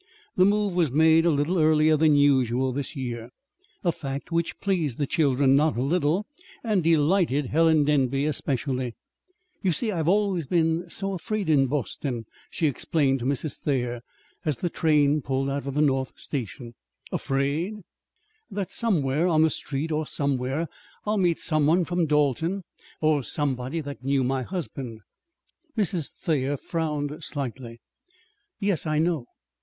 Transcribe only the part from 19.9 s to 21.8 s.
or somewhere I'll meet some